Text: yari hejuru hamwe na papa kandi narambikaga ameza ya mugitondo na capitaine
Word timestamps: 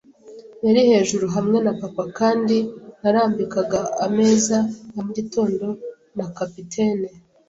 yari 0.65 0.81
hejuru 0.89 1.25
hamwe 1.35 1.57
na 1.65 1.73
papa 1.81 2.03
kandi 2.17 2.57
narambikaga 3.01 3.79
ameza 4.05 4.57
ya 4.95 5.01
mugitondo 5.05 5.67
na 6.17 6.25
capitaine 6.37 7.09